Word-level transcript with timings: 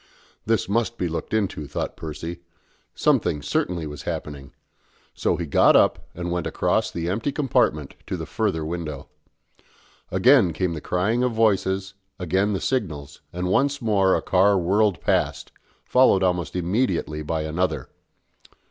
This 0.47 0.67
must 0.67 0.97
be 0.97 1.07
looked 1.07 1.31
into, 1.31 1.67
thought 1.67 1.95
Percy: 1.95 2.39
something 2.95 3.43
certainly 3.43 3.85
was 3.85 4.01
happening; 4.01 4.51
so 5.13 5.35
he 5.37 5.45
got 5.45 5.75
up 5.75 6.09
and 6.15 6.31
went 6.31 6.47
across 6.47 6.89
the 6.89 7.07
empty 7.07 7.31
compartment 7.31 7.93
to 8.07 8.17
the 8.17 8.25
further 8.25 8.65
window. 8.65 9.09
Again 10.09 10.53
came 10.53 10.73
the 10.73 10.81
crying 10.81 11.21
of 11.21 11.33
voices, 11.33 11.93
again 12.17 12.53
the 12.53 12.59
signals, 12.59 13.21
and 13.31 13.45
once 13.47 13.79
more 13.79 14.15
a 14.15 14.23
car 14.23 14.57
whirled 14.57 14.99
past, 15.01 15.51
followed 15.85 16.23
almost 16.23 16.55
immediately 16.55 17.21
by 17.21 17.43
another. 17.43 17.87